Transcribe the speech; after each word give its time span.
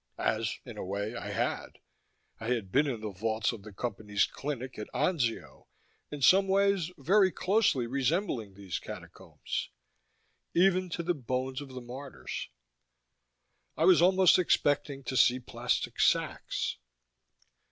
As, 0.17 0.57
in 0.65 0.79
a 0.79 0.83
way, 0.83 1.15
I 1.15 1.29
had: 1.29 1.77
I 2.39 2.47
had 2.47 2.71
been 2.71 2.87
in 2.87 3.01
the 3.01 3.11
vaults 3.11 3.51
of 3.51 3.61
the 3.61 3.71
Company's 3.71 4.25
clinic 4.25 4.79
at 4.79 4.87
Anzio, 4.95 5.67
in 6.09 6.23
some 6.23 6.47
ways 6.47 6.89
very 6.97 7.31
closely 7.31 7.85
resembling 7.85 8.55
these 8.55 8.79
Catacombs 8.79 9.69
Even 10.55 10.89
to 10.89 11.03
the 11.03 11.13
bones 11.13 11.61
of 11.61 11.67
the 11.69 11.81
martyrs. 11.81 12.49
I 13.77 13.85
was 13.85 14.01
almost 14.01 14.39
expecting 14.39 15.03
to 15.03 15.15
see 15.15 15.39
plastic 15.39 15.99
sacks. 15.99 16.77